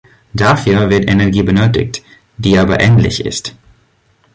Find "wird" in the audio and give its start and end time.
0.89-1.07